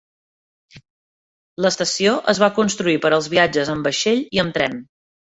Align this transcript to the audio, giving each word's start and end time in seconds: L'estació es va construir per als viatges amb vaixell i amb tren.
L'estació 1.65 2.13
es 2.33 2.41
va 2.43 2.49
construir 2.55 2.95
per 3.03 3.11
als 3.17 3.27
viatges 3.33 3.69
amb 3.75 3.85
vaixell 3.91 4.23
i 4.39 4.41
amb 4.45 4.57
tren. 4.57 4.81